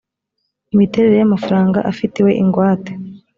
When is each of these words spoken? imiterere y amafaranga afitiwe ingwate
imiterere 0.73 1.15
y 1.19 1.25
amafaranga 1.29 1.79
afitiwe 1.91 2.31
ingwate 2.41 2.91